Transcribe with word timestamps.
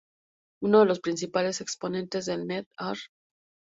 Uno 0.63 0.79
de 0.79 0.87
los 0.87 0.99
principales 0.99 1.61
exponentes 1.61 2.25
del 2.25 2.47
Net.art. 2.47 3.01